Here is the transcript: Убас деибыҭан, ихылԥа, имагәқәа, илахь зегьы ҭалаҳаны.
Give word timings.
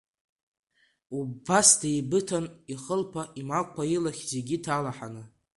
Убас 1.17 1.69
деибыҭан, 1.79 2.45
ихылԥа, 2.73 3.23
имагәқәа, 3.41 3.83
илахь 3.95 4.21
зегьы 4.31 4.57
ҭалаҳаны. 4.63 5.23